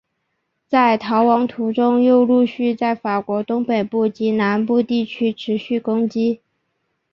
[0.67, 6.41] 在逃亡途中又陆续在法国东北部及南部地区持续攻击。